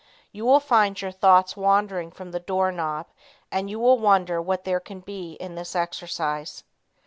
You 0.31 0.45
will 0.45 0.59
find 0.59 0.99
your 0.99 1.11
thoughts 1.11 1.55
wandering 1.55 2.09
from 2.09 2.31
the 2.31 2.39
door 2.39 2.71
knob, 2.71 3.05
and 3.51 3.69
you 3.69 3.79
will 3.79 3.99
wonder 3.99 4.41
what 4.41 4.63
there 4.63 4.79
can 4.79 5.01
be 5.01 5.33
in 5.33 5.53
this 5.53 5.75
exercise. 5.75 6.63